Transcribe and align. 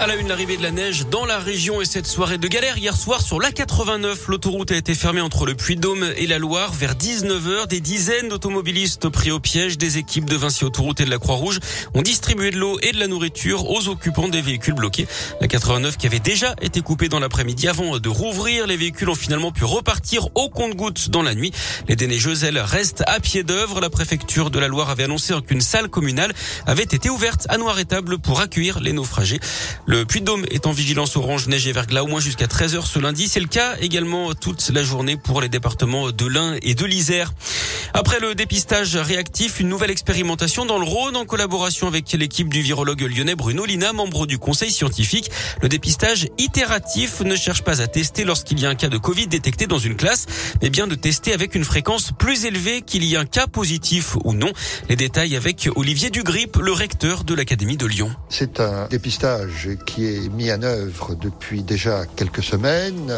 À 0.00 0.06
la 0.06 0.14
une, 0.14 0.28
l'arrivée 0.28 0.56
de 0.56 0.62
la 0.62 0.70
neige 0.70 1.06
dans 1.10 1.26
la 1.26 1.40
région 1.40 1.80
et 1.80 1.84
cette 1.84 2.06
soirée 2.06 2.38
de 2.38 2.46
galère 2.46 2.78
hier 2.78 2.96
soir 2.96 3.20
sur 3.20 3.40
l'A89. 3.40 4.28
L'autoroute 4.28 4.70
a 4.70 4.76
été 4.76 4.94
fermée 4.94 5.20
entre 5.20 5.44
le 5.44 5.56
Puy-de-Dôme 5.56 6.12
et 6.16 6.28
la 6.28 6.38
Loire 6.38 6.72
vers 6.72 6.94
19h. 6.94 7.66
Des 7.66 7.80
dizaines 7.80 8.28
d'automobilistes 8.28 9.08
pris 9.08 9.32
au 9.32 9.40
piège. 9.40 9.76
Des 9.76 9.98
équipes 9.98 10.26
de 10.26 10.36
Vinci 10.36 10.64
Autoroute 10.64 11.00
et 11.00 11.04
de 11.04 11.10
la 11.10 11.18
Croix-Rouge 11.18 11.58
ont 11.94 12.02
distribué 12.02 12.52
de 12.52 12.58
l'eau 12.58 12.78
et 12.80 12.92
de 12.92 13.00
la 13.00 13.08
nourriture 13.08 13.68
aux 13.68 13.88
occupants 13.88 14.28
des 14.28 14.40
véhicules 14.40 14.74
bloqués. 14.74 15.08
La 15.40 15.48
89 15.48 15.96
qui 15.96 16.06
avait 16.06 16.20
déjà 16.20 16.54
été 16.62 16.80
coupée 16.80 17.08
dans 17.08 17.18
l'après-midi 17.18 17.66
avant 17.66 17.98
de 17.98 18.08
rouvrir. 18.08 18.68
Les 18.68 18.76
véhicules 18.76 19.08
ont 19.08 19.16
finalement 19.16 19.50
pu 19.50 19.64
repartir 19.64 20.28
au 20.36 20.48
compte-gouttes 20.48 21.10
dans 21.10 21.22
la 21.22 21.34
nuit. 21.34 21.50
Les 21.88 21.96
déneigeuses, 21.96 22.44
elles, 22.44 22.60
restent 22.60 23.02
à 23.08 23.18
pied 23.18 23.42
d'œuvre. 23.42 23.80
La 23.80 23.90
préfecture 23.90 24.50
de 24.50 24.60
la 24.60 24.68
Loire 24.68 24.90
avait 24.90 25.04
annoncé 25.04 25.34
qu'une 25.44 25.60
salle 25.60 25.88
communale 25.88 26.32
avait 26.66 26.84
été 26.84 27.10
ouverte 27.10 27.46
à 27.48 27.58
noir 27.58 27.80
et 27.80 27.84
table 27.84 28.18
pour 28.18 28.40
accueillir 28.40 28.78
les 28.78 28.92
naufragés. 28.92 29.40
Le 29.88 30.04
Puy-de-Dôme 30.04 30.44
est 30.50 30.66
en 30.66 30.72
vigilance 30.72 31.16
orange, 31.16 31.48
neige 31.48 31.66
et 31.66 31.72
verglas 31.72 32.02
au 32.02 32.08
moins 32.08 32.20
jusqu'à 32.20 32.44
13h 32.44 32.84
ce 32.84 32.98
lundi. 32.98 33.26
C'est 33.26 33.40
le 33.40 33.46
cas 33.46 33.74
également 33.80 34.34
toute 34.34 34.68
la 34.68 34.82
journée 34.82 35.16
pour 35.16 35.40
les 35.40 35.48
départements 35.48 36.10
de 36.10 36.26
l'Ain 36.26 36.56
et 36.60 36.74
de 36.74 36.84
l'Isère. 36.84 37.32
Après 37.94 38.20
le 38.20 38.34
dépistage 38.34 38.96
réactif, 38.96 39.60
une 39.60 39.68
nouvelle 39.68 39.90
expérimentation 39.90 40.66
dans 40.66 40.78
le 40.78 40.84
Rhône 40.84 41.16
en 41.16 41.24
collaboration 41.24 41.86
avec 41.86 42.12
l'équipe 42.12 42.48
du 42.48 42.60
virologue 42.60 43.00
lyonnais 43.00 43.34
Bruno 43.34 43.64
Lina, 43.64 43.92
membre 43.92 44.26
du 44.26 44.38
conseil 44.38 44.70
scientifique. 44.70 45.30
Le 45.62 45.68
dépistage 45.68 46.28
itératif 46.36 47.20
ne 47.20 47.34
cherche 47.34 47.62
pas 47.62 47.80
à 47.80 47.86
tester 47.86 48.24
lorsqu'il 48.24 48.60
y 48.60 48.66
a 48.66 48.68
un 48.68 48.74
cas 48.74 48.88
de 48.88 48.98
Covid 48.98 49.26
détecté 49.26 49.66
dans 49.66 49.78
une 49.78 49.96
classe, 49.96 50.26
mais 50.60 50.70
bien 50.70 50.86
de 50.86 50.94
tester 50.94 51.32
avec 51.32 51.54
une 51.54 51.64
fréquence 51.64 52.12
plus 52.16 52.44
élevée 52.44 52.82
qu'il 52.82 53.04
y 53.04 53.14
ait 53.14 53.18
un 53.18 53.24
cas 53.24 53.46
positif 53.46 54.16
ou 54.24 54.34
non. 54.34 54.52
Les 54.88 54.96
détails 54.96 55.34
avec 55.36 55.68
Olivier 55.74 56.10
Dugrip, 56.10 56.56
le 56.56 56.72
recteur 56.72 57.24
de 57.24 57.34
l'Académie 57.34 57.76
de 57.76 57.86
Lyon. 57.86 58.10
C'est 58.28 58.60
un 58.60 58.86
dépistage 58.88 59.68
qui 59.86 60.06
est 60.06 60.28
mis 60.28 60.52
en 60.52 60.62
œuvre 60.62 61.14
depuis 61.14 61.62
déjà 61.62 62.04
quelques 62.16 62.42
semaines, 62.42 63.14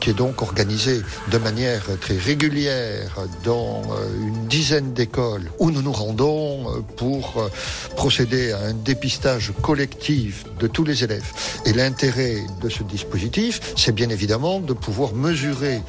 qui 0.00 0.10
est 0.10 0.14
donc 0.14 0.42
organisé 0.42 1.02
de 1.30 1.38
manière 1.38 1.84
très 2.00 2.16
régulière 2.16 3.16
dans 3.44 3.82
euh, 3.92 4.05
une 4.20 4.46
dizaine 4.48 4.92
d'écoles 4.92 5.50
où 5.58 5.70
nous 5.70 5.82
nous 5.82 5.92
rendons 5.92 6.70
euh, 6.70 6.80
pour 6.96 7.34
euh, 7.38 7.48
procéder 7.96 8.52
à 8.52 8.58
un 8.60 8.74
dépistage 8.74 9.52
collectif 9.62 10.44
de 10.58 10.66
tous 10.66 10.84
les 10.84 11.04
élèves. 11.04 11.24
Et 11.64 11.72
l'intérêt 11.72 12.44
de 12.62 12.68
ce 12.68 12.82
dispositif, 12.82 13.60
c'est 13.76 13.94
bien 13.94 14.08
évidemment 14.10 14.60
de 14.60 14.72
pouvoir 14.72 15.14
mesurer 15.14 15.80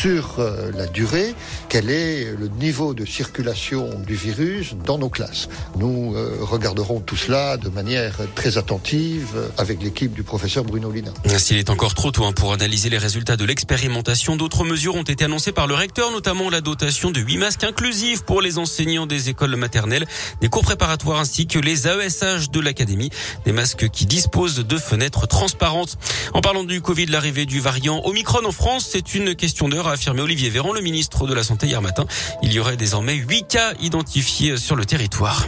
sur 0.00 0.38
euh, 0.38 0.70
la 0.74 0.86
durée 0.86 1.34
quel 1.68 1.90
est 1.90 2.34
le 2.38 2.48
niveau 2.48 2.94
de 2.94 3.04
circulation 3.04 3.90
du 4.06 4.14
virus 4.14 4.74
dans 4.86 4.98
nos 4.98 5.08
classes. 5.08 5.48
Nous 5.76 6.14
regarderons 6.40 7.00
tout 7.00 7.16
cela 7.16 7.56
de 7.56 7.68
manière 7.68 8.16
très 8.34 8.58
attentive 8.58 9.50
avec 9.58 9.82
l'équipe 9.82 10.12
du 10.12 10.22
professeur 10.22 10.64
Bruno 10.64 10.90
Lina. 10.90 11.10
S'il 11.38 11.56
est 11.56 11.70
encore 11.70 11.94
trop 11.94 12.10
tôt 12.10 12.24
hein, 12.24 12.32
pour 12.32 12.52
analyser 12.52 12.90
les 12.90 12.98
résultats 12.98 13.36
de 13.36 13.44
l'expérimentation, 13.44 14.36
d'autres 14.36 14.64
mesures 14.64 14.94
ont 14.94 15.02
été 15.02 15.24
annoncées 15.24 15.52
par 15.52 15.66
le 15.66 15.74
recteur, 15.74 16.12
notamment 16.12 16.50
la 16.50 16.60
dotation 16.60 17.10
de 17.10 17.20
8 17.20 17.38
masques 17.38 17.63
inclusifs 17.64 18.22
pour 18.22 18.40
les 18.40 18.58
enseignants 18.58 19.06
des 19.06 19.28
écoles 19.28 19.56
maternelles, 19.56 20.06
des 20.40 20.48
cours 20.48 20.62
préparatoires 20.62 21.18
ainsi 21.18 21.46
que 21.46 21.58
les 21.58 21.86
AESH 21.86 22.50
de 22.50 22.60
l'académie, 22.60 23.10
des 23.44 23.52
masques 23.52 23.88
qui 23.88 24.06
disposent 24.06 24.56
de 24.56 24.78
fenêtres 24.78 25.26
transparentes. 25.26 25.96
En 26.32 26.40
parlant 26.40 26.64
du 26.64 26.80
Covid, 26.80 27.06
l'arrivée 27.06 27.46
du 27.46 27.60
variant 27.60 28.00
Omicron 28.04 28.44
en 28.44 28.52
France, 28.52 28.88
c'est 28.90 29.14
une 29.14 29.34
question 29.34 29.68
d'heure, 29.68 29.88
a 29.88 29.92
affirmé 29.92 30.20
Olivier 30.22 30.50
Véran, 30.50 30.72
le 30.72 30.80
ministre 30.80 31.26
de 31.26 31.34
la 31.34 31.42
Santé 31.42 31.66
hier 31.66 31.82
matin. 31.82 32.06
Il 32.42 32.52
y 32.52 32.60
aurait 32.60 32.76
désormais 32.76 33.14
8 33.14 33.46
cas 33.48 33.74
identifiés 33.80 34.56
sur 34.56 34.76
le 34.76 34.84
territoire. 34.84 35.46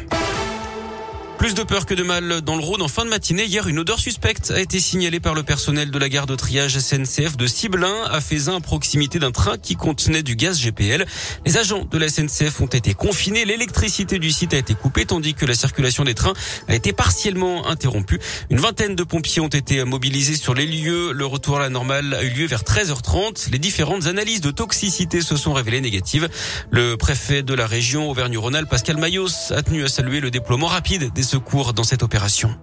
Plus 1.39 1.53
de 1.53 1.63
peur 1.63 1.85
que 1.85 1.93
de 1.93 2.03
mal 2.03 2.41
dans 2.41 2.57
le 2.57 2.63
Rhône 2.63 2.81
en 2.81 2.89
fin 2.89 3.05
de 3.05 3.11
matinée. 3.11 3.45
Hier, 3.45 3.69
une 3.69 3.79
odeur 3.79 4.01
suspecte 4.01 4.51
a 4.51 4.59
été 4.59 4.81
signalée 4.81 5.21
par 5.21 5.35
le 5.35 5.43
personnel 5.43 5.91
de 5.91 5.99
la 5.99 6.09
gare 6.09 6.27
de 6.27 6.35
triage 6.35 6.79
SNCF 6.79 7.37
de 7.37 7.47
Ciblin 7.47 7.95
à 8.11 8.23
Faisin 8.23 8.57
à 8.57 8.61
proximité 8.61 9.19
d'un 9.19 9.33
train 9.33 9.59
qui 9.59 9.77
contenait 9.77 10.23
du 10.23 10.35
gaz 10.35 10.59
GPL. 10.59 11.05
Les 11.45 11.59
agents 11.59 11.85
de 11.85 11.99
la 11.99 12.09
SNCF 12.09 12.63
ont 12.63 12.67
été 12.67 12.95
confinés. 12.95 13.45
L'électricité 13.45 14.19
du 14.19 14.31
site 14.31 14.55
a 14.55 14.57
été 14.57 14.75
coupée 14.75 15.05
tandis 15.05 15.35
que 15.35 15.45
la 15.45 15.55
circulation 15.55 16.05
des 16.05 16.15
trains 16.15 16.33
a 16.69 16.75
été 16.75 16.95
partiellement 16.95 17.69
interrompue. 17.69 18.19
Une 18.49 18.59
vingtaine 18.59 18.97
de 18.97 19.05
pompiers 19.05 19.43
ont 19.43 19.49
été 19.49 19.85
mobilisés 19.85 20.37
sur 20.37 20.55
les 20.55 20.67
lieux. 20.67 21.13
Le 21.13 21.27
retour 21.27 21.59
à 21.59 21.61
la 21.61 21.69
normale 21.69 22.15
a 22.15 22.25
eu 22.25 22.31
lieu 22.31 22.47
vers 22.47 22.63
13h30. 22.63 23.51
Les 23.53 23.59
différentes 23.59 24.07
analyses 24.07 24.41
de 24.41 24.51
toxicité 24.51 25.21
se 25.21 25.37
sont 25.37 25.53
révélées 25.53 25.83
négatives. 25.83 26.31
Le 26.71 26.97
préfet 26.97 27.43
de 27.43 27.53
la 27.53 27.67
région 27.67 28.11
Auvergne-Rhône-Alpes, 28.11 28.71
Pascal 28.71 28.97
Mayos, 28.97 29.53
a 29.53 29.63
tenu 29.63 29.85
à 29.85 29.89
saluer 29.89 30.21
le 30.21 30.31
déploiement 30.31 30.67
rapide 30.67 31.13
des 31.13 31.26
secours 31.27 31.75
dans 31.75 31.83
cette 31.83 32.03
opération. 32.03 32.55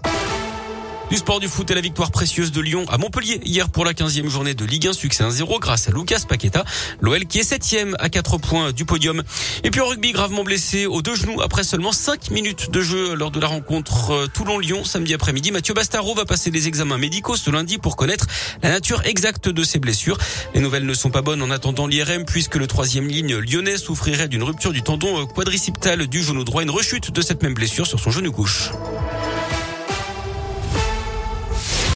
Du 1.14 1.20
sport 1.20 1.40
du 1.40 1.48
foot 1.48 1.70
et 1.70 1.76
la 1.76 1.82
victoire 1.82 2.10
précieuse 2.10 2.52
de 2.52 2.60
Lyon 2.60 2.86
à 2.90 2.98
Montpellier 2.98 3.40
hier 3.46 3.70
pour 3.70 3.86
la 3.86 3.94
15e 3.94 4.30
journée 4.30 4.56
de 4.56 4.66
Ligue 4.66 4.88
1, 4.88 4.94
succès 4.94 5.24
1-0 5.24 5.60
grâce 5.60 5.88
à 5.88 5.92
Lucas 5.92 6.22
Paqueta. 6.28 6.66
L'OL 7.02 7.28
qui 7.28 7.38
est 7.38 7.48
7e 7.48 7.94
à 8.00 8.10
4 8.10 8.40
points 8.40 8.72
du 8.72 8.84
podium. 8.84 9.22
Et 9.64 9.70
puis 9.70 9.80
en 9.80 9.86
rugby, 9.86 10.12
gravement 10.12 10.44
blessé 10.44 10.88
aux 10.88 11.04
deux 11.04 11.16
genoux 11.16 11.40
après 11.40 11.64
seulement 11.64 11.92
5 11.92 12.32
minutes 12.32 12.72
de 12.72 12.82
jeu 12.82 13.14
lors 13.14 13.30
de 13.30 13.40
la 13.40 13.46
rencontre 13.46 14.10
euh, 14.10 14.26
Toulon-Lyon 14.26 14.86
samedi 14.86 15.14
après-midi. 15.14 15.52
Mathieu 15.52 15.76
Bastaro 15.76 16.16
va 16.16 16.26
passer 16.26 16.50
les 16.50 16.68
examens 16.68 16.98
médicaux 16.98 17.36
ce 17.36 17.52
lundi 17.52 17.78
pour 17.78 17.96
connaître 17.96 18.26
la 18.64 18.70
nature 18.70 19.06
exacte 19.06 19.50
de 19.50 19.64
ses 19.64 19.78
blessures. 19.78 20.18
Les 20.56 20.62
nouvelles 20.62 20.88
ne 20.88 20.96
sont 20.96 21.12
pas 21.12 21.22
bonnes 21.22 21.44
en 21.44 21.52
attendant 21.52 21.86
l'IRM 21.86 22.26
puisque 22.26 22.56
le 22.56 22.66
troisième 22.66 23.08
ligne 23.08 23.38
lyonnais 23.38 23.78
souffrirait 23.78 24.30
d'une 24.30 24.42
rupture 24.42 24.72
du 24.72 24.82
tendon 24.82 25.22
euh, 25.22 25.26
quadriceptal 25.26 26.08
du 26.08 26.24
genou 26.24 26.44
droit, 26.44 26.64
une 26.64 26.72
rechute 26.72 27.12
de 27.12 27.22
cette 27.22 27.44
même 27.44 27.54
blessure 27.54 27.86
sur 27.86 28.00
son 28.00 28.10
genou 28.10 28.32
gauche. 28.32 28.72